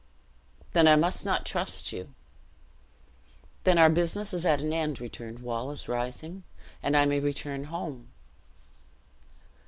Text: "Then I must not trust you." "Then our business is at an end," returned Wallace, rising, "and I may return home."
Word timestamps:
"Then 0.73 0.87
I 0.87 0.95
must 0.95 1.25
not 1.25 1.45
trust 1.45 1.91
you." 1.91 2.15
"Then 3.65 3.77
our 3.77 3.87
business 3.87 4.33
is 4.33 4.47
at 4.47 4.59
an 4.59 4.73
end," 4.73 4.99
returned 4.99 5.43
Wallace, 5.43 5.87
rising, 5.87 6.43
"and 6.81 6.97
I 6.97 7.05
may 7.05 7.19
return 7.19 7.65
home." 7.65 8.07